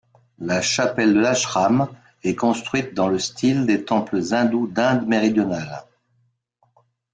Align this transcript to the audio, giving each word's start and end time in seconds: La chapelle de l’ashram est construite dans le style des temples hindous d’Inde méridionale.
La 0.39 0.63
chapelle 0.63 1.13
de 1.13 1.19
l’ashram 1.19 1.87
est 2.23 2.33
construite 2.33 2.95
dans 2.95 3.07
le 3.07 3.19
style 3.19 3.67
des 3.67 3.85
temples 3.85 4.33
hindous 4.33 4.65
d’Inde 4.65 5.05
méridionale. 5.07 5.83